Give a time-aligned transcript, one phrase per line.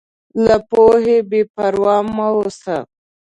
[0.45, 2.77] له پوهې بېپروا مه اوسه.